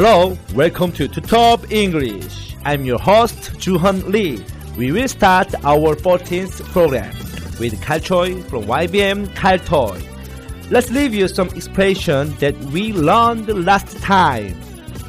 [0.00, 2.54] Hello, welcome to, to Top English.
[2.64, 4.44] I'm your host, Juhan Lee.
[4.76, 7.12] We will start our 14th program
[7.58, 10.00] with Kalchoi from YBM Kaltoy.
[10.70, 14.54] Let's review some expression that we learned last time.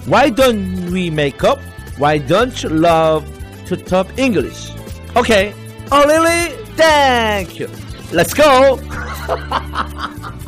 [0.07, 1.59] Why don't we make up?
[1.99, 3.23] Why don't you love
[3.67, 4.71] to top English?
[5.15, 5.53] Okay.
[5.91, 6.55] Oh, really?
[6.73, 7.69] Thank you.
[8.11, 8.79] Let's go.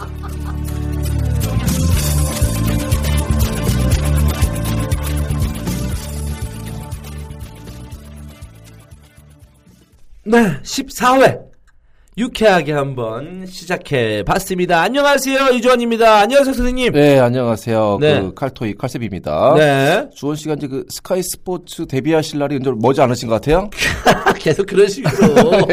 [10.31, 11.50] 네, 14회.
[12.17, 14.81] 유쾌하게 한번 시작해 봤습니다.
[14.81, 16.17] 안녕하세요, 이주원입니다.
[16.19, 16.91] 안녕하세요, 선생님.
[16.91, 17.99] 네, 안녕하세요.
[18.01, 18.19] 네.
[18.19, 19.53] 그 칼토이 칼셉입니다.
[19.55, 20.09] 네.
[20.13, 23.69] 주원 씨가 이제 그 스카이 스포츠 데뷔하실 날이 이제 머지 않으신 것 같아요?
[24.41, 25.13] 계속 그런 식으로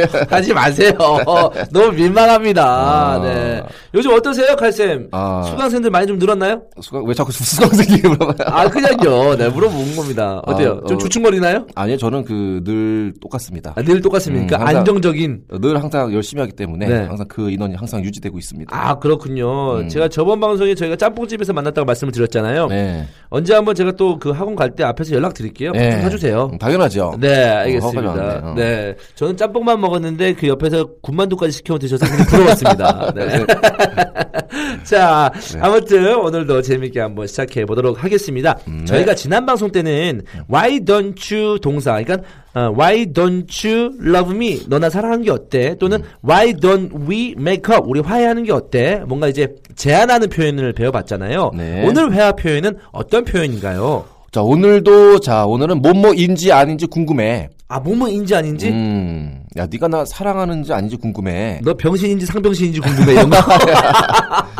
[0.31, 0.92] 하지 마세요.
[1.72, 2.64] 너무 민망합니다.
[2.64, 3.19] 아.
[3.20, 3.62] 네.
[3.94, 5.09] 요즘 어떠세요, 칼쌤?
[5.11, 5.42] 아.
[5.48, 6.62] 수강생들 많이 좀 늘었나요?
[6.81, 8.47] 수강, 왜 자꾸 수강생이 물어봐요?
[8.47, 9.37] 아, 그냥요.
[9.37, 10.41] 네, 물어본 겁니다.
[10.47, 10.82] 어때요?
[10.84, 10.99] 아, 좀 어.
[10.99, 11.66] 주춤거리나요?
[11.75, 13.72] 아니요, 저는 그 늘 똑같습니다.
[13.75, 14.56] 아, 늘 똑같습니까?
[14.56, 15.41] 음, 항상- 안정적인.
[15.60, 16.94] 늘 항상 열심히 하기 때문에 네.
[17.06, 18.77] 항상 그 인원이 항상 유지되고 있습니다.
[18.77, 19.78] 아, 그렇군요.
[19.78, 19.89] 음.
[19.89, 22.66] 제가 저번 방송에 저희가 짬뽕집에서 만났다고 말씀을 드렸잖아요.
[22.66, 23.06] 네.
[23.31, 25.72] 언제 한번 제가 또 그 학원 갈 때 앞에서 연락 드릴게요.
[25.72, 25.93] 네.
[25.93, 26.50] 좀 사주세요.
[26.53, 27.15] 음, 당연하죠.
[27.21, 28.12] 네, 허가가 알겠습니다.
[28.15, 28.55] 많네요.
[28.55, 28.94] 네.
[29.15, 33.12] 저는 짬뽕만 먹었는데 그 옆에서 군만두까지 시켜 드셔서 부러웠습니다.
[33.17, 33.47] 네.
[34.84, 35.31] 자,
[35.61, 38.59] 아무튼 오늘도 재밌게 한번 시작해 보도록 하겠습니다.
[38.69, 38.84] 음, 네.
[38.87, 40.22] 저희가 지난 방송 때는
[40.53, 42.27] why don't you 동사, 그러니까
[42.58, 44.60] 어, why don't you love me?
[44.66, 45.76] 너나 사랑하는 게 어때?
[45.78, 47.86] 또는 why don't we make up?
[47.86, 49.02] 우리 화해하는 게 어때?
[49.06, 51.52] 뭔가 이제 제안하는 표현을 배워봤잖아요.
[51.54, 51.86] 네.
[51.86, 54.04] 오늘 회화 표현은 어떤 표현인가요?
[54.32, 57.48] 자, 오늘도, 자, 오늘은 뭐뭐인지 아닌지 궁금해.
[57.69, 58.69] 아, 뭐뭐인지 아닌지?
[58.70, 61.60] 음, 야, 네가 나 사랑하는지 아닌지 궁금해.
[61.62, 63.12] 너 병신인지 상병신인지 궁금해.
[63.12, 63.36] 이런 거.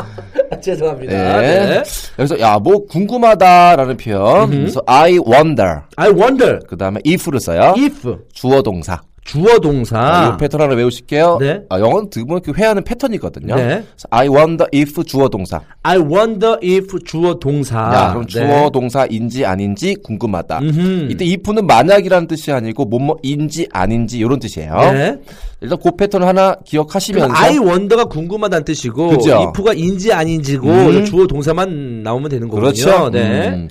[0.73, 1.41] 죄송합니다.
[1.41, 1.67] 네.
[1.67, 1.83] 네.
[2.19, 4.51] 여기서 야, 뭐 궁금하다라는 표현.
[4.51, 5.81] 그래서 I wonder.
[5.97, 7.75] I wonder 그 다음에 if를 써요.
[7.77, 9.01] if 주어 동사.
[9.29, 11.37] 주어 동사 아, 이 패턴 하나 외우실게요.
[11.39, 11.61] 네.
[11.69, 13.55] 아, 영어는 드문 그 회하는 패턴이거든요.
[13.57, 13.85] 네.
[14.09, 15.61] I wonder if 주어 동사.
[15.83, 17.77] I wonder if 주어 동사.
[17.79, 18.33] 야, 그럼 네.
[18.33, 20.61] 주어 동사인지 아니지 궁금하다.
[20.61, 21.09] 음흠.
[21.11, 24.75] 이때 if는 만약이라는 뜻이 아니고 뭐뭐인지 아닌지 이런 뜻이에요.
[24.93, 25.19] 네.
[25.61, 29.37] 일단 그 패턴 하나 기억하시면서 I wonder가 궁금하다는 뜻이고 그죠.
[29.37, 31.05] if가 인지 아닌지고 음.
[31.05, 32.63] 주어 동사만 나오면 되는 거군요.
[32.63, 33.11] 그렇죠.
[33.11, 33.49] 네.
[33.49, 33.69] 음.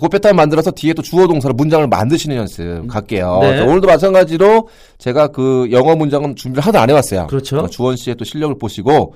[0.00, 3.38] 그 패턴 만들어서 뒤에 또 주어 동사로 문장을 만드시는 연습 갈게요.
[3.40, 3.56] 네.
[3.56, 4.68] 자, 오늘도 마찬가지로
[4.98, 7.26] 제가 그 영어 문장은 준비를 하나도 안 해왔어요.
[7.28, 7.58] 그렇죠.
[7.58, 9.14] 어, 주원 씨의 또 실력을 보시고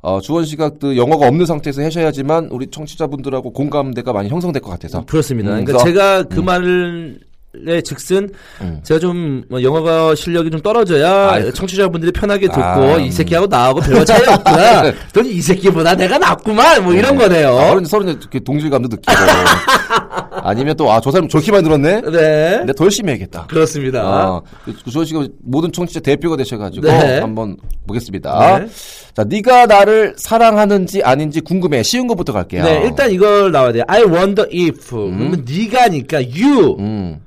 [0.00, 5.04] 어, 주원 씨가 또 영어가 없는 상태에서 하셔야지만 우리 청취자분들하고 공감대가 많이 형성될 것 같아서.
[5.06, 5.50] 그렇습니다.
[5.56, 7.20] 음, 그러니까 제가 그 말을
[7.54, 8.30] 의 즉슨
[8.62, 8.80] 음.
[8.82, 13.10] 제가 좀뭐 영어가 실력이 좀 떨어져야 아이, 청취자분들이 편하게 듣고 아, 이 음.
[13.10, 14.90] 새끼하고 나하고 별로 차이 없구나.
[15.12, 16.82] 그러니 이 새끼보다 내가 낫구만.
[16.82, 17.48] 뭐 이런 거네요.
[17.50, 19.12] 아, 서로, 서로 이렇게 동질감도 느끼고.
[20.44, 22.00] 아니면 또, 아, 저 사람 많이 들었네?
[22.00, 22.56] 네.
[22.58, 23.46] 근데 더 열심히 해야겠다.
[23.46, 24.00] 그렇습니다.
[24.02, 27.20] 아, 그 주원 씨가 모든 청취자 대표가 되셔가지고 네.
[27.20, 28.58] 한번 보겠습니다.
[28.58, 28.66] 네.
[29.14, 31.82] 자, 네가 나를 사랑하는지 아닌지 궁금해.
[31.82, 32.64] 쉬운 것부터 갈게요.
[32.64, 33.84] 네, 일단 이걸 나와야 돼요.
[33.86, 34.90] I wonder if.
[34.90, 37.20] 그러면 네가니까 you 음,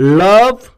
[0.00, 0.68] love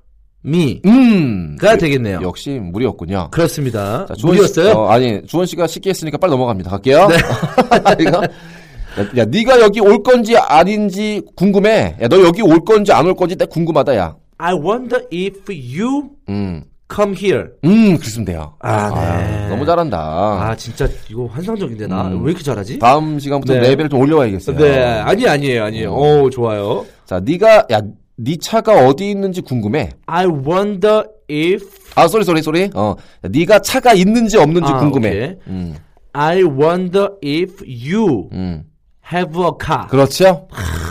[0.45, 0.81] me.
[0.87, 2.21] 음, 가 되겠네요.
[2.23, 3.29] 역시 무리였군요.
[3.31, 4.07] 그렇습니다.
[4.07, 4.73] 자, 주원 씨, 무리였어요?
[4.79, 6.71] 어, 아니, 주원 씨가 쉽게 했으니까 빨리 넘어갑니다.
[6.71, 7.09] 갈게요.
[8.01, 8.23] 이거.
[8.23, 11.97] 야, 야, 네가 여기 올 건지 아닌지 궁금해.
[12.01, 14.17] 야, 너 여기 올 건지 안 올 건지 딱 궁금하다, 야.
[14.39, 17.51] I wonder if you 음, come here.
[17.65, 18.55] 음, 그랬으면 돼요.
[18.59, 18.91] 아,
[19.23, 19.49] 네.
[19.49, 19.97] 너무 잘한다.
[19.99, 22.23] 아, 진짜 이거 환상적인데 나 음.
[22.25, 22.81] 왜 이렇게 잘하지?
[22.81, 23.61] 다음 시간부터 네.
[23.61, 24.57] 레벨을 좀 올려와야겠어요.
[24.59, 25.95] 네, 아니 아니에요, 아니에요.
[25.95, 26.85] 오, 좋아요.
[27.07, 27.81] 자, 네가 야,
[28.25, 29.91] 네 차가 어디 있는지 궁금해.
[30.07, 32.71] I wonder if 아, sorry, sorry, sorry.
[32.75, 32.95] 어.
[33.23, 35.37] 네가 차가 있는지 없는지 아, 궁금해.
[35.49, 35.77] 음,
[36.13, 38.65] I wonder if you 음.
[39.13, 39.89] have a car.
[39.89, 40.47] 그렇죠?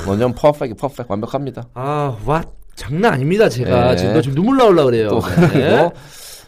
[0.07, 1.06] 완전 perfect, perfect.
[1.07, 1.63] 완벽합니다.
[1.74, 2.44] 아, 와,
[2.75, 3.92] 장난 아닙니다, 제가.
[3.92, 3.95] 네.
[3.95, 5.07] 지금 너 지금 눈물 나올라 그래요.
[5.10, 5.22] 또
[5.54, 5.89] 네.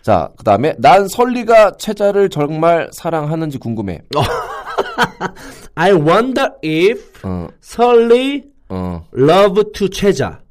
[0.01, 4.01] 자, 그 다음에 난 설리가 최자를 정말 사랑하는지 궁금해.
[5.75, 10.42] I wonder if 어, 설리 어, love to 최자.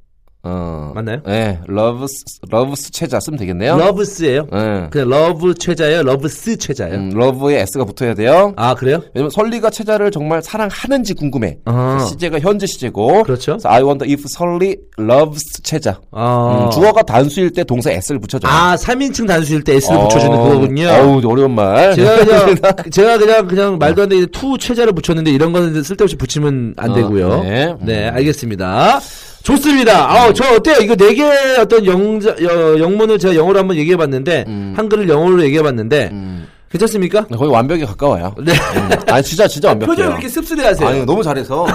[0.45, 0.91] 어.
[0.95, 1.19] 맞나요?
[1.25, 3.75] 네, loves, loves 최자 쓰면 되겠네요.
[3.75, 4.47] loves예요.
[4.53, 4.87] 네.
[4.91, 6.97] 그냥 love 최자예요, loves 최자예요.
[6.97, 8.53] 음, love에 S가 붙어야 돼요.
[8.57, 9.03] 아, 그래요?
[9.15, 11.59] 왜냐면 설리가 최자를 정말 사랑하는지 궁금해.
[11.65, 12.05] 아.
[12.09, 13.23] 시제가 현재 시제고.
[13.23, 13.57] 그렇죠.
[13.65, 16.01] I wonder if 설리 loves 최자.
[16.11, 16.65] 아.
[16.67, 18.51] 음, 주어가 단수일 때 동사 S를 붙여줘요.
[18.53, 20.89] 아, 3인칭 단수일 때 S를 붙여주는 어, 그거군요.
[20.89, 21.95] 어우, 어려운 말.
[21.95, 22.57] 제가 그냥,
[22.91, 26.95] 제가 그냥, 그냥 말도 안 되게 to 최자를 붙였는데 이런 거는 쓸데없이 붙이면 안 어,
[26.95, 27.43] 되고요.
[27.45, 27.75] 네.
[27.81, 29.01] 네, 알겠습니다.
[29.43, 30.11] 좋습니다.
[30.11, 30.77] 아우, 저 어때요?
[30.83, 31.23] 이거 네 개
[31.61, 34.45] 어떤 영자, 여- 영문을 제가 영어로 한번 얘기해 봤는데,
[34.77, 37.25] 한글을 영어로 얘기해 봤는데, 음, 괜찮습니까?
[37.27, 38.35] 거의 완벽에 가까워요.
[38.43, 38.53] 네.
[38.53, 38.91] 음.
[39.09, 39.95] 아니, 진짜, 진짜 완벽해요.
[39.95, 40.89] 표정 이렇게 씁쓸해 하세요.
[40.89, 41.67] 아니, 너무 잘해서.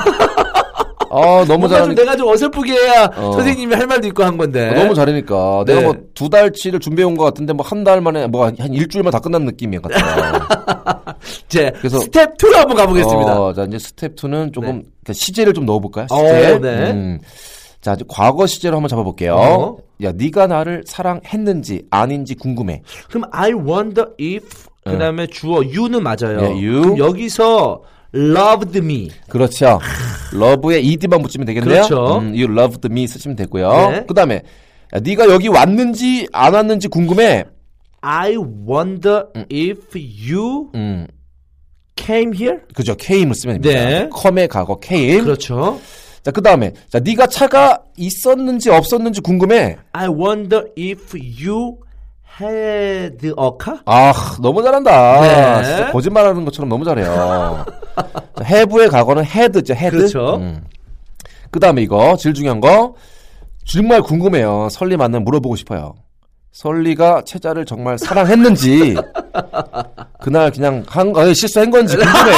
[1.10, 2.02] 어, 너무 잘하니까.
[2.02, 3.32] 내가 좀 어설프게 해야 어.
[3.34, 4.72] 선생님이 할 말도 있고 한 건데.
[4.74, 5.64] 너무 잘하니까.
[5.66, 5.76] 네.
[5.76, 9.12] 내가 뭐 두 달치를 준비해 온 것 같은데 뭐 한 달 만에 뭐 한 일주일만
[9.12, 10.34] 다 끝난 느낌이 같아요.
[11.48, 13.40] 이제 그래서- 스텝 2로 한번 가보겠습니다.
[13.40, 14.82] 어, 자, 이제 스텝 2는 조금 네.
[15.04, 16.08] 그러니까 시제를 좀 넣어볼까요?
[16.10, 16.60] 어, 시제.
[16.62, 16.92] 네.
[16.92, 17.20] 음.
[17.82, 19.36] 자, 이제 과거 시제로 한번 잡아볼게요.
[19.36, 19.78] 어.
[20.04, 22.82] 야, 네가 나를 사랑했는지 아닌지 궁금해.
[23.10, 24.48] 그럼 I wonder if
[24.84, 26.42] 그 다음에 주어 you는 맞아요.
[26.42, 26.82] 네, you.
[26.82, 27.82] 그럼 여기서
[28.16, 29.10] loved me.
[29.28, 29.80] 그렇죠.
[30.34, 31.74] love에 ed만 붙이면 되겠네요.
[31.84, 32.18] 그렇죠.
[32.20, 33.90] 음, you loved me 쓰시면 되고요.
[33.92, 34.06] 네.
[34.08, 34.44] 그 다음에
[34.96, 37.46] 야, 네가 여기 왔는지 안 왔는지 궁금해.
[38.02, 41.08] I wonder if you 음,
[41.98, 42.60] came here.
[42.74, 42.96] 그죠.
[42.98, 43.86] came을 쓰면 됩니다.
[43.90, 44.10] 네.
[44.16, 45.22] come의 과거 came.
[45.24, 45.80] 그렇죠.
[46.28, 49.78] 자, 그 다음에 자, 네가 차가 있었는지 없었는지 궁금해.
[49.94, 51.78] I wonder if you
[52.42, 53.80] had a car.
[53.86, 55.22] 아, 너무 잘한다.
[55.22, 55.64] 네.
[55.64, 57.64] 진짜 거짓말하는 것처럼 너무 잘해요.
[58.36, 59.74] 자, have의 과거는 had죠.
[59.74, 59.96] had.
[59.96, 60.36] 그렇죠.
[60.36, 60.66] 음.
[61.50, 62.96] 그 다음에 이거 제일 중요한 거
[63.66, 64.68] 정말 궁금해요.
[64.70, 65.96] 설리 만나면 물어보고 싶어요.
[66.52, 68.96] 설리가 채자를 정말 사랑했는지
[70.22, 72.34] 그날 그냥 한 아, 실수한 건지 궁금해.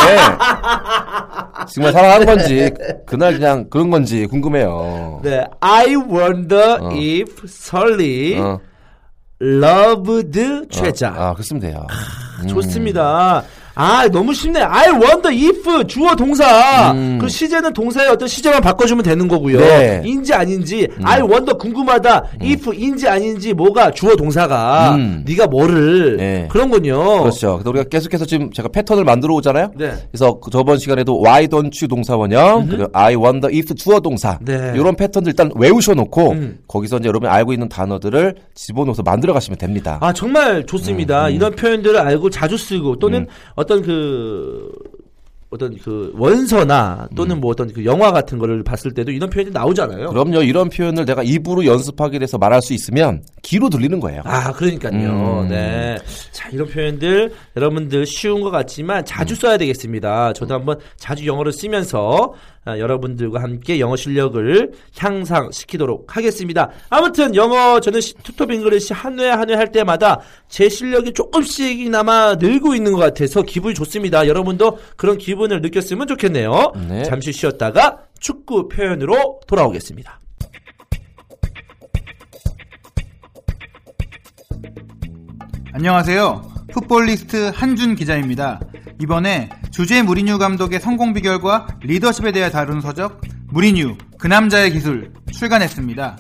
[1.74, 2.70] 정말 사랑한 건지
[3.06, 5.22] 그날 그냥 그런 건지 궁금해요.
[5.24, 5.46] 네.
[5.62, 6.90] I wonder 어.
[6.92, 8.60] if Sully 어,
[9.42, 11.14] loved 최자.
[11.16, 11.88] 아, 그랬으면 돼요.
[12.42, 12.48] 음.
[12.48, 13.44] 좋습니다.
[13.82, 14.60] 아, 너무 쉽네.
[14.62, 16.92] I wonder if 주어 동사.
[16.92, 17.18] 음.
[17.22, 19.58] 그 시제는 동사의 어떤 시제만 바꿔주면 되는 거고요.
[19.58, 20.02] 네.
[20.04, 20.86] 인지 아닌지.
[21.02, 22.26] I wonder 궁금하다.
[22.42, 25.24] if 인지 아닌지 뭐가 주어 동사가 음.
[25.26, 26.48] 네가 뭐를 네.
[26.52, 27.22] 그런군요.
[27.22, 27.54] 그렇죠.
[27.54, 29.72] 그래서 우리가 계속해서 지금 제가 패턴을 만들어 오잖아요.
[29.78, 29.94] 네.
[30.12, 34.38] 그래서 그 저번 시간에도 why don't you 동사원형, 그리고 I wonder if 주어 동사.
[34.42, 34.74] 네.
[34.76, 36.60] 이런 패턴들 일단 외우셔 놓고 음.
[36.68, 40.00] 거기서 이제 여러분이 알고 있는 단어들을 집어넣어서 만들어 가시면 됩니다.
[40.02, 41.28] 아 정말 좋습니다.
[41.28, 43.26] 음, 이런 표현들을 알고 자주 쓰고 또는
[43.56, 44.72] 어떤 그
[45.52, 50.10] 어떤 그 원서나 또는 뭐 어떤 그 영화 같은 거를 봤을 때도 이런 표현이 나오잖아요.
[50.10, 50.44] 그럼요.
[50.44, 54.22] 이런 표현을 내가 입으로 연습하게 돼서 말할 수 있으면 귀로 들리는 거예요.
[54.26, 55.42] 아, 그러니까요.
[55.44, 55.50] 음.
[55.50, 55.98] 네.
[56.32, 60.34] 자, 이런 표현들 여러분들 쉬운 것 같지만 자주 써야 되겠습니다.
[60.34, 66.70] 저도 한번 자주 영어를 쓰면서 아, 여러분들과 함께 영어 실력을 향상시키도록 하겠습니다.
[66.90, 72.36] 아무튼 영어 저는 시- 투톱 잉글리시 한 회 한 회 할 때마다 제 실력이 조금씩이나마
[72.36, 74.28] 늘고 있는 것 같아서 기분이 좋습니다.
[74.28, 76.74] 여러분도 그런 기분을 느꼈으면 좋겠네요.
[76.90, 77.04] 네.
[77.04, 80.20] 잠시 쉬었다가 축구 표현으로 돌아오겠습니다.
[85.74, 86.42] 안녕하세요.
[86.74, 88.60] 풋볼리스트 한준 기자입니다.
[89.02, 89.50] 이번에
[89.80, 96.18] 주제 무리뉴 감독의 성공 비결과 리더십에 대해 다룬 서적 무리뉴 그 남자의 기술 출간했습니다.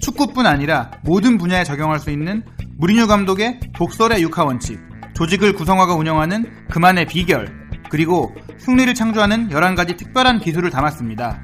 [0.00, 2.44] 축구뿐 아니라 모든 분야에 적용할 수 있는
[2.76, 4.78] 무리뉴 감독의 독설의 육하 원칙,
[5.14, 7.50] 조직을 구성화가 운영하는 그만의 비결,
[7.88, 11.40] 그리고 승리를 창조하는 11가지 특별한 기술을 담았습니다.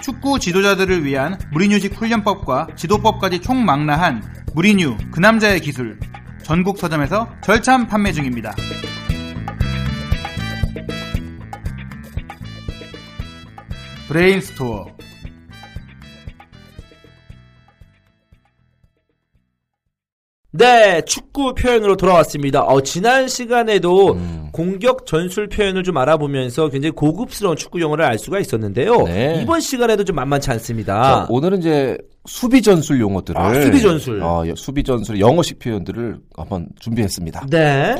[0.00, 4.22] 축구 지도자들을 위한 무리뉴식 훈련법과 지도법까지 총망라한
[4.54, 6.00] 무리뉴 그 남자의 기술
[6.42, 8.54] 전국 서점에서 절찬 판매 중입니다.
[14.08, 14.86] 브레인스토어
[20.56, 22.62] 네, 축구 표현으로 돌아왔습니다.
[22.62, 24.50] 어, 지난 시간에도 음.
[24.52, 29.02] 공격 전술 표현을 좀 알아보면서 굉장히 고급스러운 축구 용어를 알 수가 있었는데요.
[29.02, 29.40] 네.
[29.42, 31.02] 이번 시간에도 좀 만만치 않습니다.
[31.02, 34.22] 자, 오늘은 이제 수비 전술 용어들을 아, 수비 전술.
[34.22, 37.46] 어, 여- 수비 전술 영어식 표현들을 한번 준비했습니다.
[37.50, 37.96] 네.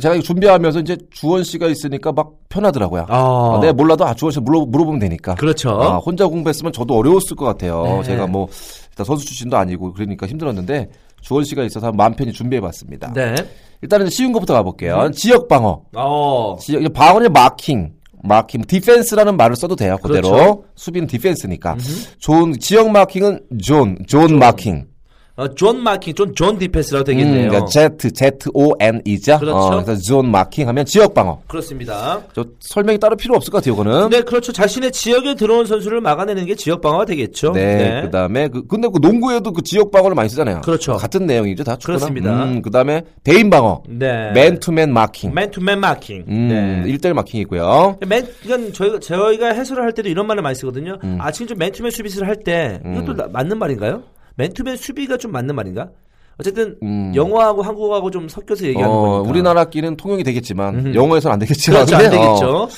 [0.00, 3.06] 제가 이거 준비하면서 이제 주원 씨가 있으니까 막 편하더라고요.
[3.08, 5.34] 아, 아, 내가 몰라도 아 주원 씨 물어, 물어보면 되니까.
[5.34, 5.70] 그렇죠.
[5.70, 7.82] 아, 혼자 공부했으면 저도 어려웠을 것 같아요.
[7.84, 8.02] 네.
[8.04, 8.48] 제가 뭐
[8.90, 13.12] 일단 선수 출신도 아니고 그러니까 힘들었는데 주원 씨가 있어서 마음 편히 준비해봤습니다.
[13.12, 13.34] 네.
[13.82, 15.10] 일단은 쉬운 것부터 가볼게요.
[15.12, 15.82] 지역 방어.
[15.94, 16.56] 어.
[16.60, 17.92] 지역 방어는 marking.
[18.24, 19.96] marking, defense라는 말을 써도 돼요.
[20.00, 20.64] 그대로 그렇죠.
[20.76, 21.76] 수비는 defense니까.
[22.20, 24.86] 좋은 지역 marking은 zone, zone marking.
[25.34, 27.44] 어, zone marking, zone, zone defense라고 되겠네요.
[27.44, 29.38] 음, 그러니까 Z, Z O N E죠.
[29.38, 29.56] 그렇죠.
[29.56, 31.40] 어, 그래서 zone marking 하면 지역 방어.
[31.48, 32.20] 그렇습니다.
[32.34, 33.72] 저 설명이 따로 필요 없을 것 같아요.
[33.72, 34.10] 이거는.
[34.10, 34.52] 네, 그렇죠.
[34.52, 37.52] 자신의 지역에 들어온 선수를 막아내는 게 지역 방어가 되겠죠.
[37.52, 40.60] 네, 그다음에 그 근데 그 농구에도 그 지역 방어를 많이 쓰잖아요.
[40.60, 40.96] 그렇죠.
[40.96, 41.98] 같은 내용이죠, 다 축구는.
[41.98, 42.44] 그렇습니다.
[42.44, 43.82] 음, 그다음에 대인 방어.
[43.88, 44.32] 네.
[44.32, 45.32] man-to-man marking.
[45.32, 46.24] man-to-man marking.
[46.28, 46.48] 음,
[46.84, 46.92] 네.
[46.92, 48.00] 1대1 마킹이고요.
[48.06, 50.98] 맨, 이건 저희가, 저희가 해설을 할 때도 이런 말을 많이 쓰거든요.
[51.04, 51.16] 음.
[51.18, 54.02] 아, 지금 좀 맨투맨 수비수를 할 때, 이것도 나- 맞는 말인가요?
[54.36, 55.90] 맨투맨 수비가 좀 맞는 말인가?
[56.38, 57.12] 어쨌든, 음.
[57.14, 59.30] 영어하고 한국어하고 좀 섞여서 얘기하는 어, 거니까.
[59.30, 60.94] 우리나라끼는 통용이 되겠지만 음흠.
[60.94, 61.84] 영어에서는 안 되겠지만.
[61.86, 62.68] 그렇죠, 안 어, 되겠죠.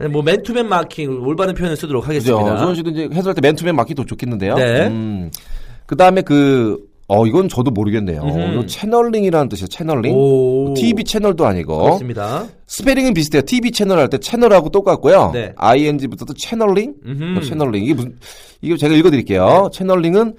[0.00, 2.08] 네, 뭐, 맨투맨 마킹, 올바른 표현을 쓰도록.
[2.08, 2.56] 하겠습니다.
[2.58, 4.54] 조원 씨도 이제 해설할 때 맨투맨 마킹 더 좋겠는데요.
[4.56, 4.86] 네.
[4.88, 5.30] 음.
[5.86, 8.22] 그다음에 그 어, 이건 저도 모르겠네요.
[8.52, 9.66] 이거 channeling이라는 뜻이에요.
[9.66, 10.14] channeling.
[10.14, 10.72] 오.
[10.74, 11.82] TV 채널도 아니고.
[11.82, 12.46] 그렇습니다.
[12.68, 13.42] 스펠링은 비슷해요.
[13.42, 15.32] TV 채널 할 때 채널하고 똑같고요.
[15.34, 15.52] 네.
[15.56, 17.24] ing 붙어도 channeling, 음흠.
[17.24, 18.16] 뭐 channeling 이게 무슨
[18.62, 19.70] 이게 제가 읽어드릴게요.
[19.72, 20.34] channeling은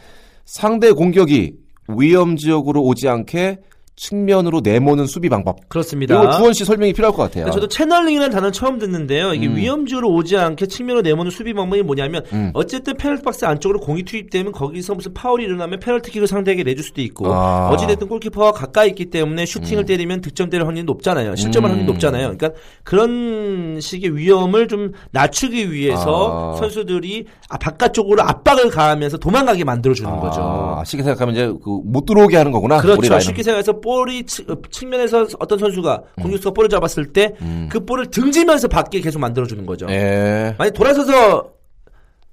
[0.46, 1.54] 상대 공격이
[1.88, 3.58] 위험 지역으로 오지 않게
[3.96, 5.68] 측면으로 내모는 수비 방법.
[5.70, 6.16] 그렇습니다.
[6.16, 7.52] 이거 주원 씨 설명이 필요할 것 같아요.
[7.52, 9.34] 저도 channeling이라는 단어를 처음 듣는데요.
[9.34, 9.56] 이게 음.
[9.56, 12.52] 위험지로 오지 않게 측면으로 내모는 수비 방법이 뭐냐면 음.
[12.54, 17.32] 어쨌든 페널티 박스 안쪽으로 공이 투입되면 거기서 무슨 파울이 일어나면 페널티킥을 상대에게 내줄 수도 있고
[17.32, 17.70] 아.
[17.70, 17.74] 음.
[17.74, 21.36] 어찌됐든 골키퍼와 가까이 있기 때문에 슈팅을 때리면 득점될 확률이 높잖아요.
[21.36, 21.74] 실점할 음.
[21.74, 22.36] 확률이 높잖아요.
[22.38, 26.58] 그러니까 그런 식의 위험을 좀 낮추기 위해서 아.
[26.58, 30.42] 선수들이 아, 바깥쪽으로 압박을 가하면서 도망가게 만들어주는 거죠.
[30.42, 32.80] 아, 쉽게 생각하면 이제 그 못 들어오게 하는 거구나.
[32.80, 33.20] 그렇죠.
[33.20, 37.34] 쉽게 생각해서 볼이 치- 어, 측면에서 어떤 선수가 공격수가 볼을 잡았을 때
[37.70, 39.86] 그 볼을 등지면서 받게 계속 만들어 주는 거죠.
[39.88, 39.92] 음.
[39.92, 40.56] 예.
[40.58, 41.50] 만약 돌아서서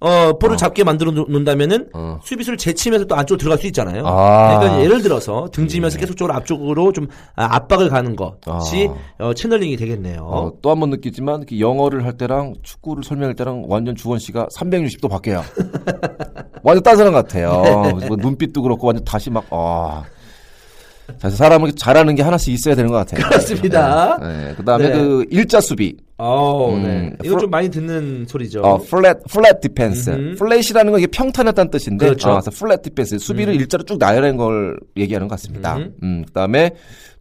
[0.00, 2.20] 어 볼을 잡게 만들어 놓- 놓는다면은 어.
[2.22, 4.06] 수비수를 제치면서 또 안쪽으로 들어갈 수 있잖아요.
[4.06, 4.52] 아.
[4.52, 4.58] 예.
[4.58, 8.88] 그러니까 예를 들어서 등지면서 계속적으로 앞쪽으로 좀 아, 압박을 가는 것이
[9.18, 10.22] 어, 채널링이 되겠네요.
[10.22, 15.10] 어, 또한 번 느끼지만 그 영어를 할 때랑 축구를 설명할 때랑 완전 주원 씨가 360도
[15.10, 15.42] 바뀌어요.
[16.62, 17.62] 완전 딴 사람 같아요.
[17.98, 18.06] 네.
[18.06, 20.04] 뭐 눈빛도 그렇고 완전 다시 막 아.
[21.16, 23.26] 자, 사람은 잘하는 게 하나씩 있어야 되는 것 같아요.
[23.28, 24.18] 그렇습니다.
[24.20, 24.54] 네.
[24.56, 24.94] 그다음에 네.
[24.94, 25.96] 그 일자 수비.
[26.18, 27.12] 어, 음, 네.
[27.24, 28.60] 이거 좀 많이 듣는 소리죠.
[28.60, 30.10] 어, flat flat defense.
[30.10, 30.34] 음흠.
[30.36, 32.28] flat이라는 건 이게 평탄했다는 뜻인데 그렇죠.
[32.28, 33.18] 어, 그래서 flat defense.
[33.18, 35.76] 수비를 일자로 쭉 나열한 걸 얘기하는 것 같습니다.
[35.76, 35.90] 음흠.
[36.02, 36.72] 음, 그다음에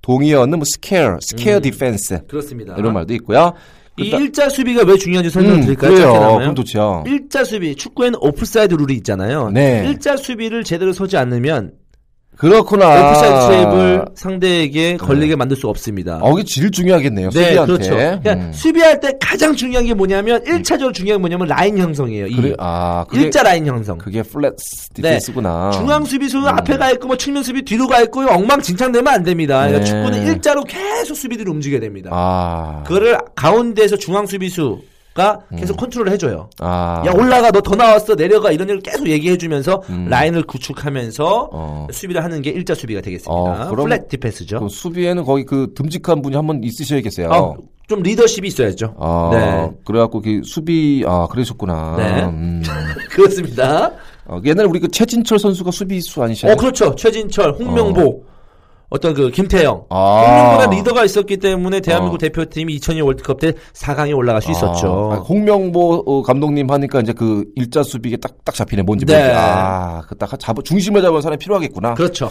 [0.02, 2.26] 동의어는 뭐 square, square defense.
[2.28, 2.76] 그렇습니다.
[2.78, 3.54] 이런 말도 있고요.
[4.00, 6.38] 이 일자 수비가 왜 중요한지 설명 음, 드릴까요?
[6.38, 7.04] 그럼 좋죠.
[7.08, 9.50] 일자 수비, 축구에는 오프사이드 룰이 있잖아요.
[9.50, 9.86] 네.
[9.88, 11.72] 일자 수비를 제대로 서지 않으면
[12.38, 13.10] 그렇구나.
[13.10, 16.20] 오프사이드 트랩을 상대에게 걸리게 만들 수 없습니다.
[16.22, 17.30] 어, 이게 제일 중요하겠네요.
[17.32, 17.74] 네, 수비한테.
[17.74, 17.96] 그렇죠.
[17.96, 18.52] 그러니까 음.
[18.54, 22.28] 수비할 때 가장 중요한 게 뭐냐면 1차적으로 중요한 게 뭐냐면 라인 형성이에요.
[22.28, 23.98] 이 그래, 아, 그게, 일자 라인 형성.
[23.98, 24.56] 그게 flat
[24.94, 25.72] defense구나.
[25.72, 29.68] 중앙 수비수는 앞에 가 있고 뭐 측면 수비 뒤로 가 있고 엉망진창되면 안 됩니다.
[29.68, 29.86] 그러니까 네.
[29.86, 32.10] 축구는 일자로 계속 수비들이 움직여야 됩니다.
[32.14, 32.84] 아.
[32.86, 34.80] 그거를 가운데에서 중앙 수비수
[35.18, 36.48] 가 계속 컨트롤을 해줘요.
[36.60, 37.02] 아.
[37.06, 40.06] 야 올라가 너 더 나왔어 내려가 이런 걸 계속 얘기해주면서 음.
[40.10, 41.88] 라인을 구축하면서 어.
[41.92, 43.32] 수비를 하는 게 일자 수비가 되겠습니다.
[43.34, 44.58] 어, 그럼- flat defense죠.
[44.58, 47.30] 그럼 수비에는 거기 그 듬직한 분이 한 번 있으셔야겠어요.
[47.30, 47.56] 어,
[47.88, 48.94] 좀 리더십이 있어야죠.
[49.00, 49.72] 아, 네.
[49.86, 51.96] 그래갖고 그 수비 아 그러셨구나.
[51.98, 52.24] 네.
[52.26, 52.62] 음.
[53.10, 53.92] 그렇습니다.
[54.26, 56.54] 어, 옛날에 우리 그 최진철 선수가 수비수 아니셨나요?
[56.54, 56.94] 어 그렇죠.
[56.96, 58.24] 최진철, 홍명보,
[58.90, 58.98] 어.
[58.98, 60.24] 떤 그 김태형, 아.
[60.26, 62.18] 홍명보가 리더가 있었기 때문에 대한민국 어.
[62.20, 65.12] 대표팀이 2002 월드컵 때 4강에 올라갈 수 있었죠.
[65.14, 68.84] 아, 홍명보 어, 감독님 하니까 이제 그 일자 수비에 딱딱 잡히네.
[68.84, 69.14] 뭔지 네.
[69.18, 71.96] 모르겠 아, 그딱 잡아 중심을 잡은 사람이 필요하겠구나.
[71.96, 72.30] 그렇죠.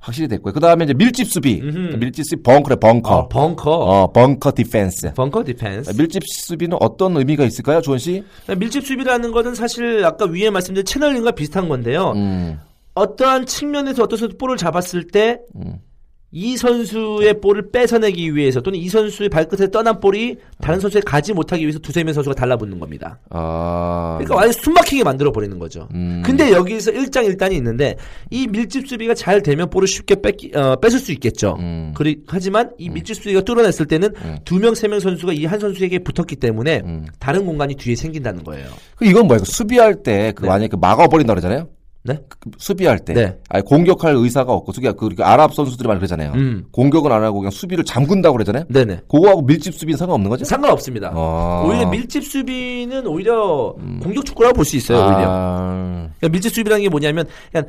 [0.00, 0.52] 확실히 됐고요.
[0.54, 1.60] 그 다음에 이제 밀집 수비.
[1.60, 1.96] 음흠.
[1.98, 3.14] 밀집 수비 벙커래 벙커.
[3.14, 5.12] 어, 벙커, 어, bunker defense.
[5.14, 5.90] Bunker defense.
[5.96, 8.22] 밀집 수비는 어떤 의미가 있을까요, 주원 씨?
[8.56, 12.12] 밀집 수비라는 것은 사실 아까 위에 말씀드린 channeling과 비슷한 건데요.
[12.16, 12.58] 음.
[12.98, 19.70] 어떠한 측면에서 어떤 선수 볼을 잡았을 때이 선수의 볼을 뺏어내기 위해서 또는 이 선수의 발끝에
[19.70, 23.18] 떠난 볼이 다른 선수에 가지 못하기 위해서 두세 명 선수가 달라붙는 겁니다.
[23.30, 24.16] 아.
[24.18, 25.88] 그러니까 완전 숨막히게 만들어 버리는 거죠.
[25.94, 26.22] 음.
[26.24, 27.96] 근데 여기서 일장일단이 있는데
[28.30, 31.56] 이 밀집 수비가 잘 되면 볼을 쉽게 뺏기, 어, 뺏을 수 있겠죠.
[31.60, 31.92] 음.
[31.94, 34.10] 그리, 하지만 이 밀집 수비가 뚫어냈을 때는
[34.44, 37.06] 두 명, 세 명 선수가 이 한 선수에게 붙었기 때문에 음.
[37.18, 38.66] 다른 공간이 뒤에 생긴다는 거예요.
[38.96, 39.38] 그 이건 뭐야?
[39.40, 40.48] 그 수비할 때 그 네.
[40.48, 41.68] 만약에 그 막아버린다 그러잖아요.
[42.08, 42.18] 네?
[42.28, 43.36] 그 수비할 때, 네.
[43.50, 46.32] 아니 공격할 의사가 없고, 수비가 그 그러니까 아랍 선수들이 많이 그러잖아요.
[46.34, 46.64] 음.
[46.72, 48.64] 공격은 안 하고 그냥 수비를 잠근다고 그러잖아요.
[48.68, 49.00] 네네.
[49.08, 50.44] 그거하고 밀집 수비는 상관없는 거죠?
[50.44, 51.12] 상관없습니다.
[51.14, 51.62] 아.
[51.64, 51.70] 음.
[51.70, 54.98] 오히려 밀집 수비는 오히려 공격 축구라고 볼 수 있어요.
[54.98, 55.26] 오히려.
[55.28, 56.08] 아.
[56.18, 57.66] 그러니까 밀집 수비라는 게 뭐냐면 그냥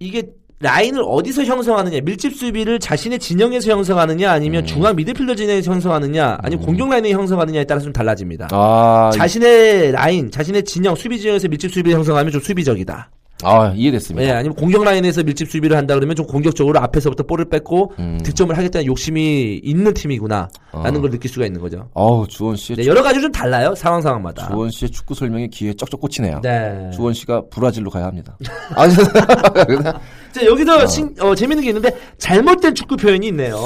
[0.00, 0.24] 이게
[0.60, 4.66] 라인을 어디서 형성하느냐, 밀집 수비를 자신의 진영에서 형성하느냐, 아니면 음.
[4.66, 8.48] 중앙 미드필더 진영에서 형성하느냐, 아니면 공격 라인에 형성하느냐에 따라서 좀 달라집니다.
[8.50, 9.10] 아.
[9.14, 13.10] 자신의 라인, 자신의 진영, 수비 진영에서 밀집 수비를 형성하면 좀 수비적이다.
[13.42, 14.26] 아, 이해됐습니다.
[14.26, 18.20] 예, 아니면 공격 라인에서 밀집 수비를 한다 그러면 좀 공격적으로 앞에서부터 볼을 뺏고 음.
[18.22, 21.00] 득점을 하겠다는 욕심이 있는 팀이구나 라는 어.
[21.02, 21.88] 걸 느낄 수가 있는 거죠.
[21.94, 24.48] 어우, 주원 씨의 네, 여러 가지 좀 달라요 상황 상황마다.
[24.48, 26.40] 주원 씨의 축구 설명이 귀에 쩍쩍 꽂히네요.
[26.42, 26.90] 네.
[26.94, 28.38] 주원 씨가 브라질로 가야 합니다.
[28.76, 28.94] 아니,
[30.32, 33.56] 자, 여기서 신- 어, 재밌는 게 있는데 잘못된 축구 표현이 있네요.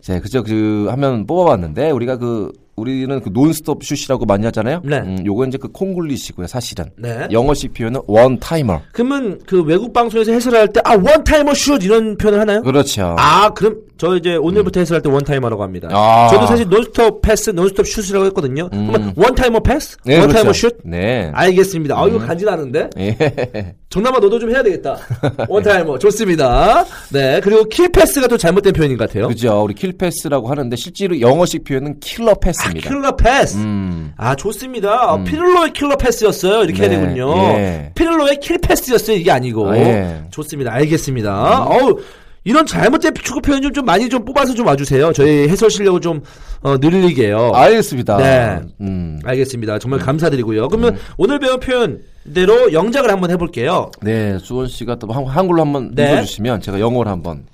[0.00, 4.80] 자, 그죠, 그, 하면 뽑아봤는데, 우리가 그, 우리는 그 논스톱 슛이라고 많이 하잖아요?
[4.84, 4.98] 네.
[4.98, 6.86] 음, 요거 이제 그 콩글리시고요, 사실은.
[6.98, 7.28] 네.
[7.30, 8.80] 영어식 표현은 one timer.
[8.92, 12.62] 그러면 그 외국 방송에서 해설할 때 아 one timer 슛 이런 표현을 하나요?
[12.62, 13.14] 그렇죠.
[13.18, 15.88] 아 그럼 저 이제 오늘부터 해설할 때 one timer라고 합니다.
[15.92, 16.28] 아.
[16.30, 18.68] 저도 사실 논스톱 패스, 논스톱 슛이라고 했거든요.
[18.72, 18.88] 음.
[18.88, 20.68] 그러면 one timer 패스, 네, one timer 그렇죠.
[20.68, 20.78] 슛.
[20.84, 21.30] 네.
[21.32, 21.96] 알겠습니다.
[21.98, 22.90] 아 이거 간지나는데.
[22.98, 23.16] 예.
[23.94, 24.96] 정남아 너도 좀 해야 되겠다.
[25.48, 26.84] One timer 좋습니다.
[27.12, 29.28] 네 그리고 킬 패스가 또 잘못된 표현인 것 같아요.
[29.28, 29.62] 그죠.
[29.62, 32.88] 우리 킬패스라고 하는데, 실제로 영어식 표현은 killer pass입니다.
[32.90, 33.56] Killer pass.
[33.56, 34.12] 음.
[34.16, 35.22] 아 좋습니다.
[35.22, 36.64] 피를로의 killer pass였어요.
[36.64, 37.36] 이렇게 해야 네, 되군요.
[37.54, 37.92] 예.
[37.94, 39.16] 피를로의 킬 패스였어요.
[39.16, 39.70] 이게 아니고.
[39.70, 40.22] 아, 예.
[40.32, 40.72] 좋습니다.
[40.72, 41.64] 알겠습니다.
[41.64, 42.00] 어우
[42.44, 45.12] 이런 잘못된 축구 표현 좀, 좀 많이 좀 뽑아서 좀 와주세요.
[45.12, 46.22] 저희 해설 실력을 좀
[46.60, 47.52] 어, 늘리게요.
[47.54, 48.16] 알겠습니다.
[48.18, 48.60] 네.
[48.80, 49.18] 음.
[49.24, 49.78] 알겠습니다.
[49.78, 50.68] 정말 감사드리고요.
[50.68, 53.90] 그러면 오늘 배운 표현대로 영작을 한번 해볼게요.
[54.02, 56.12] 네, 주원 씨가 또 한, 한글로 한번 네.
[56.12, 57.44] 읽어주시면 제가 영어로 한번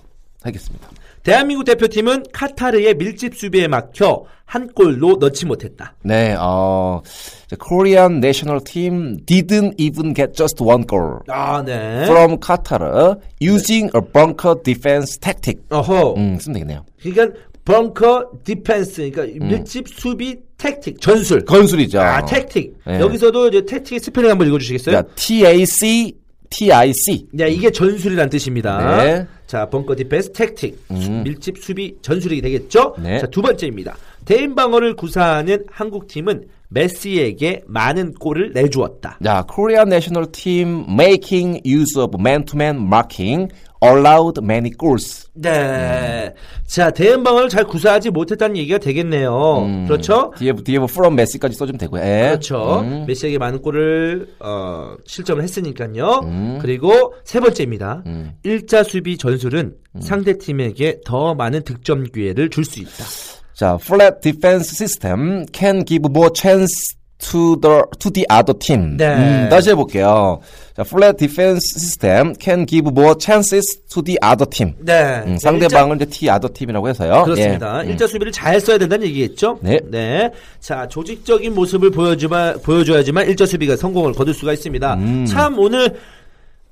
[0.43, 0.89] 하겠습니다.
[1.23, 5.95] 대한민국 대표팀은 카타르의 밀집 수비에 막혀 한 골도 넣지 못했다.
[6.03, 7.03] 네, 어,
[7.49, 12.05] the Korean national team didn't even get just one goal 아, 네.
[12.05, 15.61] from Qatar using a bunker defense tactic.
[15.71, 16.15] 어허.
[16.17, 16.85] 음, 쓰면 되겠네요.
[17.01, 21.45] 그러니까 bunker defense, 그러니까 밀집 수비 tactic 전술.
[21.45, 22.01] 전술이죠.
[22.01, 22.77] 아, tactic.
[22.87, 22.99] 네.
[22.99, 24.93] 여기서도 이제 tactic의 스펠링 한번 읽어 주시겠어요?
[24.97, 26.15] 그러니까 T-A-C,
[26.51, 27.29] T-I-C.
[27.33, 29.05] 네, 이게 전술이란 뜻입니다.
[29.05, 29.27] 네.
[29.47, 30.85] 자, bunker defense tactic.
[30.91, 31.23] 음.
[31.25, 32.97] 밀집 수비 전술이 되겠죠?
[33.03, 33.21] 네.
[33.21, 33.97] 자, 두 번째입니다.
[34.25, 39.19] 대인 방어를 구사하는 한국 팀은 메시에게 많은 골을 내주었다.
[39.25, 43.49] 자, Korean national team making use of man-to-man marking
[43.83, 45.29] allowed many goals.
[45.35, 46.35] 네.
[46.67, 49.63] 자, 대인 방어를 잘 구사하지 못했다는 얘기가 되겠네요.
[49.65, 50.33] 음, 그렇죠?
[50.39, 52.03] 뒤에, 뒤에 뭐 from Messi까지 써주면 되고요.
[52.03, 52.29] 예.
[52.29, 52.81] 그렇죠.
[52.81, 53.05] 음.
[53.07, 56.21] 메시에게 많은 골을 어, 실점을 했으니까요.
[56.25, 56.59] 음.
[56.61, 58.03] 그리고 세 번째입니다.
[58.07, 58.33] 음.
[58.43, 63.05] 일자 수비 전술은 상대 팀에게 더 많은 득점 기회를 줄 수 있다.
[63.55, 68.97] 자, flat defense system can give more chance to the to the other team.
[68.97, 69.07] 네.
[69.15, 70.41] 음, 다시 해볼게요.
[70.77, 74.75] 자, flat defense system can give more chances to the other team.
[74.79, 75.23] 네.
[75.27, 77.23] 음, 상대방을 이제 T other team이라고 해서요.
[77.25, 77.81] 그렇습니다.
[77.81, 77.87] 예.
[77.87, 77.91] 음.
[77.91, 79.59] 일자 수비를 잘 써야 된다는 얘기겠죠?
[79.63, 80.31] 네.
[80.61, 84.95] 자, 조직적인 모습을 보여주마, 보여줘야지만 일자 수비가 성공을 거둘 수가 있습니다.
[84.95, 85.27] 음.
[85.27, 85.97] 참 오늘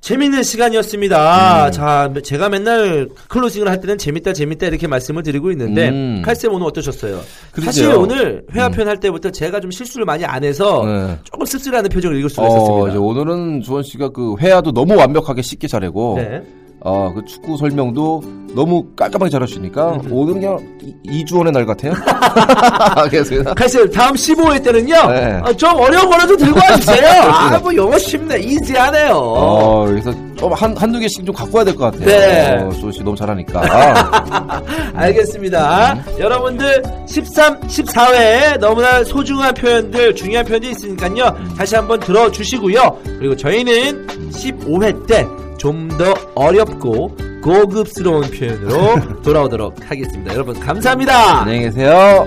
[0.01, 1.67] 재밌는 시간이었습니다.
[1.67, 1.73] 음.
[1.73, 6.23] 자, 제가 맨날 클로징을 할 때는 재밌다, 재밌다 이렇게 말씀을 드리고 있는데, 음.
[6.25, 7.21] 칼쌤 오늘 어떠셨어요?
[7.53, 7.65] 그러게요.
[7.65, 11.19] 사실 오늘 회화 표현 할 때부터 제가 좀 실수를 많이 안 해서 네.
[11.25, 13.01] 조금 씁쓸해하는 표정을 읽을 수가 어, 있었습니다.
[13.01, 16.43] 오늘은 주원 씨가 그 회화도 너무 완벽하게 쉽게 잘하고, 네.
[16.81, 18.23] 어, 그 축구 설명도
[18.55, 20.09] 너무 깔끔하게 잘하시니까 음.
[20.13, 21.93] 오늘 그냥 이- 이주원의 날 같아요.
[22.97, 23.53] 알겠습니다.
[23.55, 25.41] 칼쌤 다음 15회 때는요, 네.
[25.45, 27.09] 어, 좀 어려운 거라도 들고 와주세요.
[27.31, 29.13] 아, 뭐 영어 쉽네, 이지하네요.
[29.15, 32.07] 어, 그래서 좀 한, 한두 개씩 좀 갖고 와야 될 것 같아요.
[32.07, 32.63] 네.
[32.63, 34.63] 어, 주원 씨 너무 잘하니까.
[34.95, 35.99] 알겠습니다.
[36.19, 41.37] 여러분들 13, 14회에 너무나 소중한 표현들, 중요한 표현들이 있으니까요.
[41.57, 42.99] 다시 한번 들어주시고요.
[43.19, 45.27] 그리고 저희는 15회 때
[45.59, 50.33] 좀 더 어렵고 고급스러운 표현으로 돌아오도록 하겠습니다.
[50.33, 51.41] 여러분 감사합니다.
[51.41, 52.27] 안녕히 계세요.